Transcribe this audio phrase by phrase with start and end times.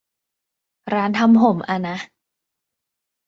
[0.93, 1.97] ร้านทำผมอ่ะนะ